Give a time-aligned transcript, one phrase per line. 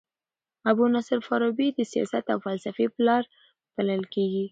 [0.71, 3.23] ابو نصر فارابي د سیاست او فلسفې پلار
[3.75, 4.45] بلل کيږي.